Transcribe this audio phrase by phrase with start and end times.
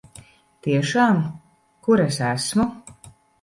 [0.67, 1.19] Tiešām?
[1.89, 2.67] Kur es esmu?